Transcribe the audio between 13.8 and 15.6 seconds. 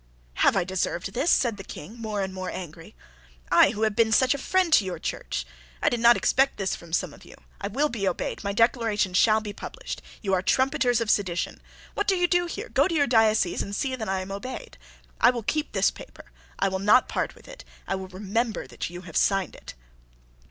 that I am obeyed. I will